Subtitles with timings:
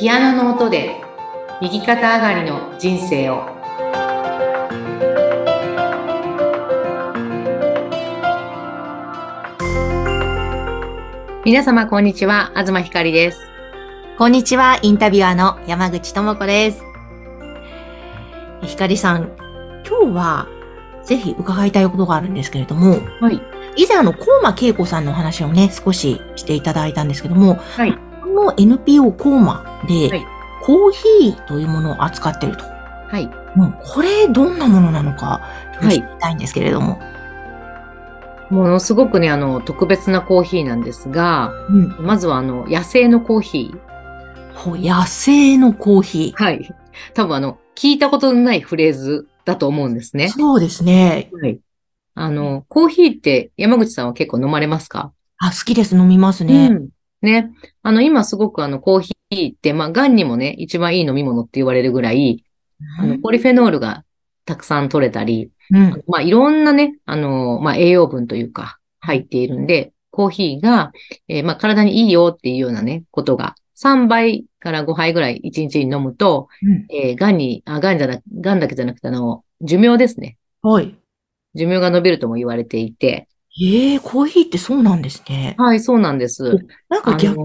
[0.00, 0.98] ピアノの音で
[1.60, 3.44] 右肩上がりの人生を。
[11.44, 12.50] 皆様こんにちは。
[12.56, 13.42] 東ひかりです。
[14.16, 16.82] こんにちは、インタビュアーの山口智子です。
[18.62, 19.36] ひかりさん、
[19.86, 20.48] 今日は
[21.04, 23.42] ぜひ伺いたいことがあるんですけれども、はい。
[23.76, 30.26] 以前あの、コーマ恵子さんのお話をね、少ししていただいたんですけども、はいこの NPO コーマで、はい
[30.62, 32.64] コーヒーというものを扱っていると。
[32.64, 35.40] はいもうこれどんなものなのか、
[35.88, 37.00] 知りたいんですけれども。
[38.50, 42.06] ものすごくねあの特別なコーヒーなんですがうん。
[42.06, 46.68] まずはあの野生のコーヒーほ野生のコーヒはい
[47.14, 50.18] 多分あの聞いたことのないフレーズだと思うんですー。
[50.18, 51.30] ねそうですね。
[51.32, 51.58] はい
[52.14, 55.12] あのコーヒーって山口さんは結構飲まれますか？
[55.38, 55.96] あ、好きです。
[55.96, 56.68] 飲みますね。
[56.70, 56.88] うん。
[57.22, 57.52] ね。
[57.82, 62.44] あの、今すごくあの、コーヒーって、まあ、癌にもね、一番いい飲み物って言われるぐらい、
[62.98, 64.04] あの、ポリフェノールが
[64.44, 66.02] たくさん取れたり、うん。
[66.06, 70.92] まあ、いろんなね、あの、まあ、栄養分というか、入っているんで、コーヒーが、
[71.28, 80.36] えーまあ、体にいいよっていうようなね、ことが、3杯から5杯ぐらい1日に飲むと、うんえー、癌に、あ、癌じゃな、癌だけじゃなくて、あの、寿命ですね。
[80.62, 80.94] はい。
[81.54, 83.28] 寿命が伸びるとも言われていて、
[83.62, 85.54] ええコーヒーってそうなんですね。
[85.58, 86.56] はい、そうなんです。
[86.88, 87.36] なんか逆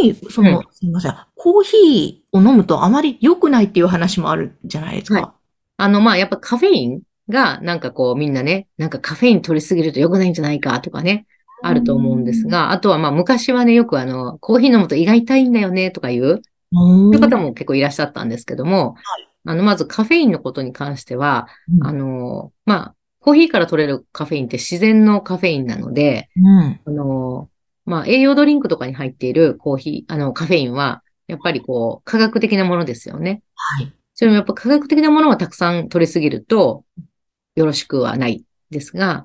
[0.00, 1.16] に、その、すみません。
[1.34, 5.20] コーヒーを飲むとあまり良くないっていう話もあるじゃないですか。
[5.20, 5.42] はい
[5.78, 11.26] あの、まあ、やっぱカフェインが、なんかこう、みんなね、なんかカフェイン取りすぎると良くないんじゃないかとかね、
[11.62, 26.80] あると思うんですが、あとはまあ、昔はね、よくあの、コーヒー飲むと胃が痛いんだよね、とかいういう方も結構いらっしゃったんですけども、はいあの、まずカフェインのことに関しては、うんあの、まあ、コーヒーから取れるカフェインって自然のカフェインなので、うん。
[26.84, 27.48] あの、
[27.84, 33.42] まあ、栄養ドリンクとかに入っているコーヒー、あの、カフェインは、やっぱりこう、科学的なものですよね。
[33.54, 33.92] はい。
[34.14, 36.84] それもやっぱ科学的なものをたくさん取りすぎると、
[37.54, 39.24] よろしくはないですが、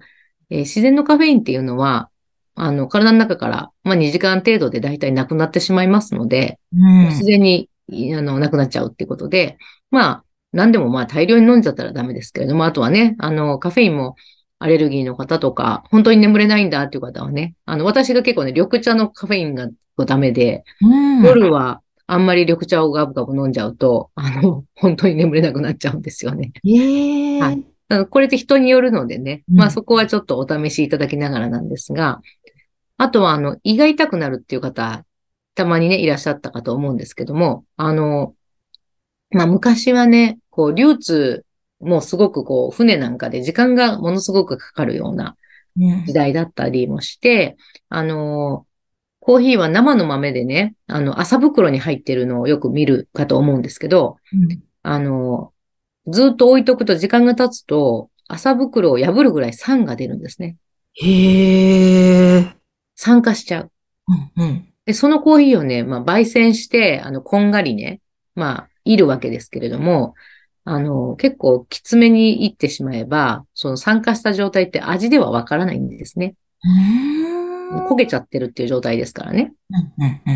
[0.52, 2.10] えー自然のカフェインっていうのは、
[2.54, 7.06] あの、体の中から、まあ、2時間程度で大体なくなってしまいますので、うん。
[7.10, 9.58] 自然に、いあの、なくなっちゃうっていうことで、
[9.92, 14.16] まあ、何でもまあ大量に飲んじゃったらダメですけれども、あとはね、あの、カフェインも
[14.60, 19.70] アレルギーの方とか、本当に眠れないんだっていう方はね、あの、私が結構ね、緑茶のカフェインが
[20.06, 21.24] ダメで、うん。
[21.24, 26.54] 夜はあんまり緑茶をガブガブ飲んじゃうと、あの、本当に眠れなくなっちゃうんですよね。
[26.66, 27.64] ええはい
[28.10, 32.22] これって人によるのでね、うんまあそこはちょっとお試しいただきながらなんですが、
[32.98, 35.06] あとはあの、胃が痛くなるっていう方、
[35.56, 38.34] たまにね、いらっしゃったかと思うんですけども、あの、
[39.32, 41.46] まあ昔はね、こう、流通
[41.80, 45.36] もすごくこう、船なんかで時間がものすごくかかるような
[45.80, 47.56] うん時代だったりもして、
[47.90, 48.66] あの、
[49.20, 55.52] コーヒーは生の豆でね、あの、麻袋に入ってるのをよく見るかと思うんですけど、うんあの、
[56.08, 60.56] ずっと置いとくと時間が経つと、麻袋を破るぐらい酸が出るんですね。
[60.94, 62.56] へえ。
[62.96, 63.72] 酸化しちゃう。
[64.38, 64.44] うん。
[64.44, 64.74] うん。
[64.86, 68.00] で、そのコーヒーをね、まあ、焙煎して、あの、こんがりね、
[68.36, 70.16] まあ、いるわけですけれども、
[70.70, 76.36] あの、結構きつめにいってしまえば、その酸化した状態って味ではわからないんですね。
[77.72, 77.88] うん。
[77.88, 79.54] 焦げちゃってるっていう状態ですからね。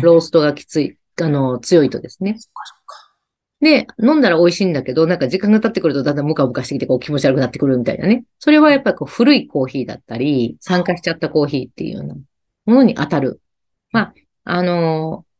[0.02, 2.38] ローストがきつい、あの、強いとですね。
[3.60, 8.24] で、飲んだら美味しいんだけど、なんか時間が経ってくるとだんだんムカムカしてきてこう気持ち悪くなってくるみたいなね。
[8.38, 13.40] それはやっぱりこう古いコーヒーだったり、酸化しちゃったコーヒーっていうようなものに当たる。
[13.92, 14.14] まあ、
[14.44, 15.31] あのー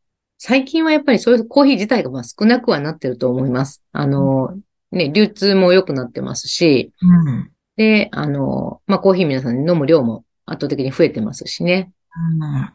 [0.45, 3.81] 最近はやっぱりそういうコーヒー自体がまあ少なくはなってると思います。
[3.93, 7.53] あのーね、流通も良くなってますし、うん。
[7.77, 11.93] で、あのーまあコーヒー皆さん飲む量も圧倒的に増えてますしね。
[12.35, 12.41] うん。
[12.41, 12.73] は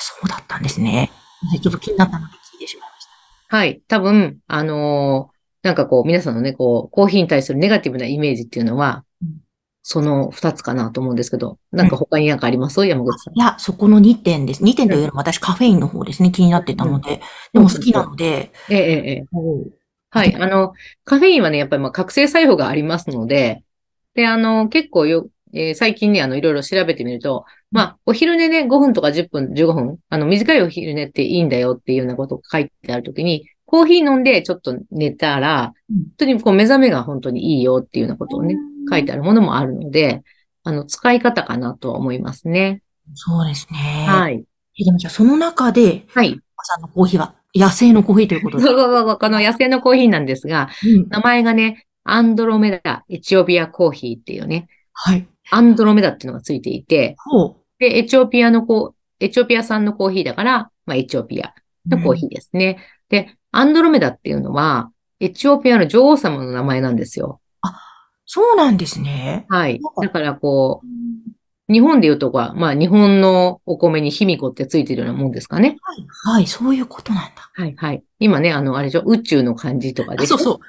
[0.00, 1.10] そうだったんですね。
[1.62, 3.04] ちょっと気になったので聞いてしまいまし
[3.50, 3.56] た。
[3.58, 3.82] はい。
[3.88, 5.36] 多分、あのー
[5.66, 9.04] なんかこう、皆さんのね、こう、コーヒーに対するネガティブなイメージっていうのはうん、
[9.88, 12.84] その二つかなと思うんですけど、なんか他になんかあります？
[12.84, 13.40] 山口さんい。
[13.40, 14.64] や、そこの2点です。
[14.64, 17.20] 2点というよりも私カフェインの方ですね、気になってたので。
[17.52, 18.50] でも好きなので。
[18.68, 19.24] ええ、ええ、ええ。
[20.10, 20.34] はい。
[20.34, 20.72] あの、
[21.04, 23.62] カフェインはね、やっぱりまあ覚醒作用がありますので、
[24.14, 38.56] で、あの、結構よ、えー最近ね、あの、いろいろ調べてみると、まあ、お昼寝ね、5分とか10分、15分、あの、短いお昼寝っていいんだよっていうようなことが書いてあるときに、コーヒー飲んでちょっと寝たら、うん本当にこう目覚めが本当にいいよっていうようなことをね、
[38.90, 40.22] 書いてあるものもあるので、
[40.64, 42.82] あの、使い方かなとは思いますね。
[43.14, 44.06] そうですね。
[44.08, 44.44] はい。
[44.78, 46.40] えでもじゃあその中で、はい。
[46.56, 48.64] 朝のコーヒーは野生のコーヒーということで。
[48.64, 55.26] そうそうそう、この野生のコーヒーなんですが、うん名前がね、アンドロメダエチオピアコーヒーっていうね、はい。
[55.50, 57.56] アンドロメダっていうのがついていて、ほう。
[57.78, 61.54] で、エチオピアのコーエチオピア産のコーヒーだから、まあ、エチオピア
[61.88, 62.78] のコーヒーですね。
[63.08, 64.90] で、アンドロメダっていうのは、
[65.20, 67.40] エチオピアの女王様の名前なんですよ。
[68.26, 69.46] そうなんですね。
[69.48, 75.76] はいだからこう、日本で言うとこは、まあ日本のお米に卑弥呼ってついてるようなもんですかね。
[75.82, 76.06] はい、
[76.36, 77.50] はい、そういうことなんだ。
[77.54, 78.04] はいはい。
[78.20, 80.60] 今ね、あの、あれでしょ、宇宙の漢字とかでそうそ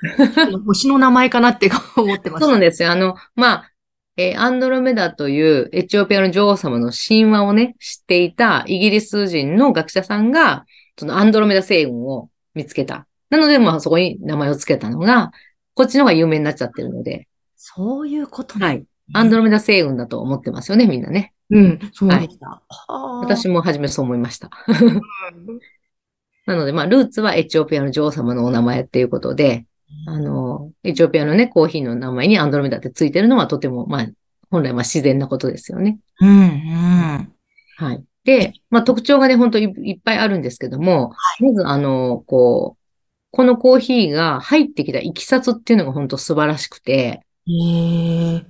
[0.55, 0.57] う。
[0.65, 2.45] 星の名前かなって思ってました。
[2.45, 2.91] そうなんですよ。
[2.91, 3.71] あの、まあ、
[4.17, 10.65] えーアンドロメダというエチオピアの女王様の神話をね、知っていたイギリス人の学者さんが、
[10.97, 13.05] そのアンドロメダ星雲を見つけた。
[13.29, 15.31] なので、まあそこに名前を付けたのが、
[15.75, 17.27] こっちの方が有名になっちゃってるので、
[17.57, 18.85] そういうことなんだはい。
[19.13, 21.33] アンドロメダ星雲だと思ってますよね、みんなね。
[21.49, 22.47] うん、そうでした。
[22.47, 24.49] はあ私も初めそう思いました。
[26.45, 29.65] なので、まあ、ルーツはエチオピアの女王様のお名前っていうことで、
[30.05, 34.07] あの、エチオピアのね、コーヒーの名前にアンドロメダってついてるのはとても、まあ、
[34.49, 35.99] 本来は自然なことですよね。
[36.21, 37.33] うん、うん。
[37.77, 38.03] はい。
[38.23, 42.83] で、まあ、特徴がね、本当いいっぱいあるんですけども、まず、あの、こう、
[43.31, 48.45] このコーヒーが入ってきたいきさつっていうのが本当素晴らしくて、へえ。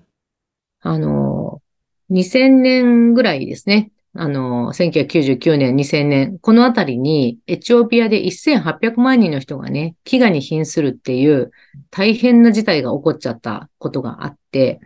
[0.81, 1.61] あの、
[2.09, 3.91] 2000年ぐらいですね。
[4.13, 11.51] あの、1999年、2000年、このあたりに、エチオピアで1800万人の人がね、飢餓に瀕するっていう
[11.91, 14.79] 大変な事態が起こっちゃったことがあって、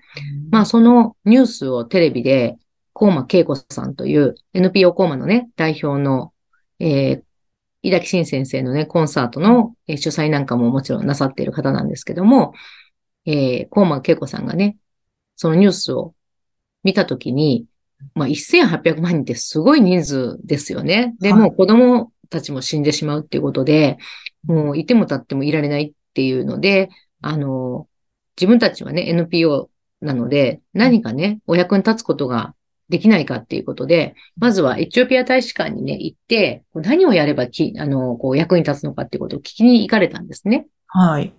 [0.49, 2.57] まあ、そのニュースをテレビで、
[2.93, 6.33] コーマ恵子さんという NPO コーマのね、代表の、
[6.79, 7.23] えー、
[7.83, 12.53] 井崎慎先生のね、コンサートのえー主催なんかももちろんなさっている方なんですけども、
[13.25, 14.77] えー、コーマ恵子さんがね、
[15.35, 16.13] そのニュースを
[16.83, 17.65] 見たときに、
[18.15, 21.15] まあ、1800万人ってすごい人数ですよね。
[21.19, 23.97] で、はいもう子供たちも死んでしまうっていうことで、
[24.43, 26.89] もういても立ってもいられないっていうので、
[27.21, 27.87] あの、
[28.37, 29.69] 自分たちはね、NPO
[30.01, 32.55] なので、何かね、お役に立つことが
[32.89, 40.67] できないかっていうことで、まずはエチオピア大使館にね、行って、何をやればき、あの、こう役に立つのかっていうことを聞きに行かれたんですね。
[40.87, 41.33] はい。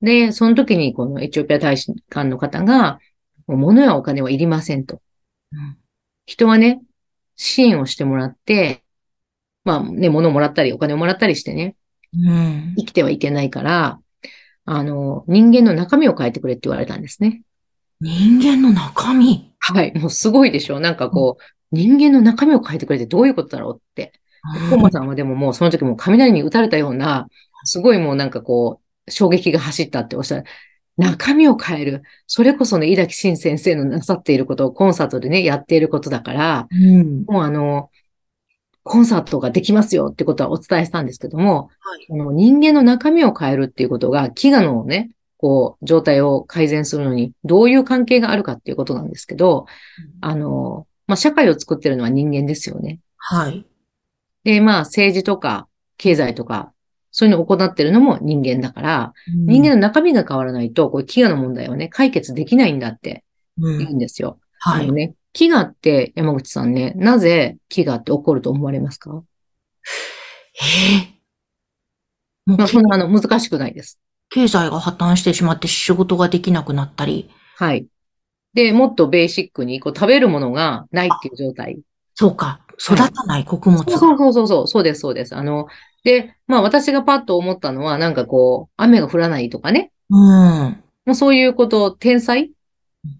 [0.00, 3.00] で、その時にこのエチオピア大使館の方が、
[3.46, 5.00] 物やお金はいりませんと。
[5.52, 5.76] うん
[6.30, 6.82] 人はね、
[7.36, 8.82] 支援をしてもらって、
[9.64, 11.74] まあね、物をもらったり、お金をもらったりしてね、
[12.12, 12.74] うん。
[12.76, 13.98] 生きてはいけないから、
[14.66, 17.40] あの、人間の中身を変えてくれって言われたんですね。
[18.02, 19.54] 人間の中身？
[19.58, 19.98] はい。
[19.98, 21.42] もうすごいでしょなんかこう、
[21.72, 24.12] 人間の中身を変えてくれってどういうことだろうって。
[24.68, 27.26] コンマさんはでももうその時もう雷に打たれたような、
[27.64, 30.44] すごいもうなんかこう、衝撃が走ったっておっしゃる。
[30.96, 32.02] 中身を変える。
[32.26, 37.24] それこそね、井崎慎先生のなさっていることをコンサートでね、やっていることだから、うん。
[37.26, 37.90] もうあの、
[38.82, 49.66] コンサートができますよってことはお伝えしたんですけども、はいこの人間の中身を変えるっていうことが、飢餓のね、こう、状態を改善するのに、どういう関係があるかっていうことなんですけど、
[50.20, 52.98] あの、まあ、社会を作ってるのは人間ですよね。
[53.16, 53.64] はい。
[54.42, 56.72] で、まあ、政治とか、経済とか、
[57.18, 63.24] そういうのを行ってるのも人間だから、人間の中身が変わらないと、こういう飢餓の問題はね、解決できないんだって
[63.60, 64.38] うん言うんですよ。
[64.60, 64.84] はい。
[64.84, 69.20] あのね、飢餓って、山口さんね、なぜ飢餓って起こると思われますか？
[70.62, 71.18] ええ
[72.46, 73.98] もうまあ、そんな、あの、難しくないです。
[74.30, 77.28] 経済が破綻してしまって仕事ができなくなったり。
[77.56, 77.88] はい。
[78.54, 81.80] で、もっとベーシックに、こう、食べるものがないっていう状態。
[82.14, 82.60] そうか。
[82.80, 83.98] 育たない穀物が。
[83.98, 85.34] そうそうそうそう、そうです、そうです。
[85.34, 85.66] あの、
[86.08, 89.92] で、まあ私がパッと思ったのは、なんかこう、雨が降らないとかね。
[90.08, 90.82] うん。
[91.04, 92.52] もうそういうこと、天災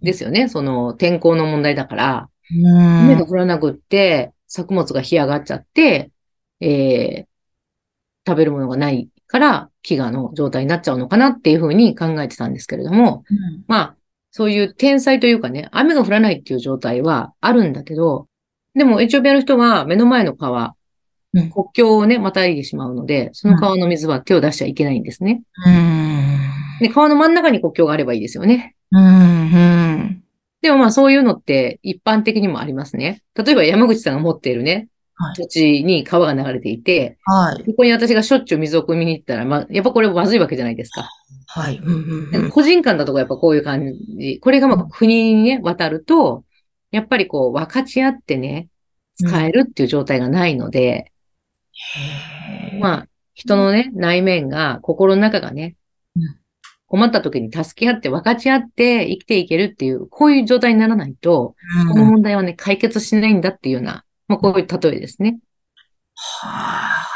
[0.00, 0.48] ですよね。
[0.48, 3.00] その天候の問題だから、うん。
[3.04, 6.10] 雨が降らなくって、作物が干上がっちゃって、
[6.60, 7.26] えー、
[8.26, 13.96] 食べるものがないから、飢餓の状態になっちゃうのかなっていうふうに考えてたんですけれども、うんまあ、
[14.30, 18.28] そういう天災というかね、雨が降らないっていう状態はあるんだけど、
[18.74, 20.72] でもエチオピアの人は目の前の川、うん
[21.32, 25.42] 国境をね、またいでしまうので、その川の水は手を出しちゃいけないんですね。
[25.66, 26.38] うん。
[26.80, 28.76] で、川の真ん中に国境があればいいですよね。
[28.92, 29.02] うん。
[29.02, 30.22] うん。
[30.62, 33.22] でもまあそういうのって一般的にもありますね。
[33.34, 37.64] 例えば山口さんが持っているね、はい土地に川が流れていて、はい。
[37.64, 41.08] そこに私がしょっちゅう水を汲みに行ったら、まあ、やっぱこれまずいわけじゃないですか。
[41.46, 41.78] はい。
[41.78, 44.38] うんうんうん個人間だとかやっぱこういう感じ。
[44.40, 46.44] これがまあ国にね、渡ると、
[46.92, 48.68] やっぱりこう分かち合ってね、
[49.16, 51.10] 使えるっていう状態がないので、
[52.80, 55.76] まあ、人のね、内面が、心の中がね
[56.16, 56.22] うん、
[56.86, 61.54] 困った時に助け合って分かち合って生きていけるっていう、こういう状態にならないと、
[61.90, 65.38] このうん問題はね、解決しないんだっていうような、まあこういう例えですね。
[66.14, 66.48] は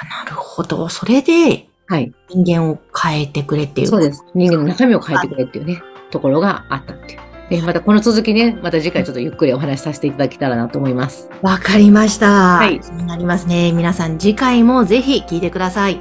[0.02, 0.88] あ、なるほど。
[0.88, 2.12] それではい。
[2.30, 3.86] 人間を変えてくれっていう。
[3.88, 4.24] そうです。
[4.34, 7.31] 人間の中身を変えてくれっていうね、ところがあったっていう。
[7.52, 11.28] で、またこの続きね、また次回ちょっとゆっくりお話しさせていただけたらなと思います。
[11.42, 12.56] わかりました。
[12.56, 13.72] はい気になりますね。
[13.72, 16.00] 皆さん次回もぜひ聞いてください。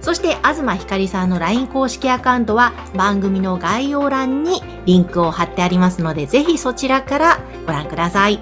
[0.00, 8.40] そして、東ひかりさんの LINE 公式アカウントは番組の概要欄にリンクを貼ってありますので、ぜひそちらからご覧ください。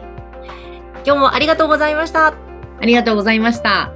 [1.05, 2.29] 今日もありがとうございました。
[2.29, 2.35] あ
[2.83, 3.96] りがとうございました。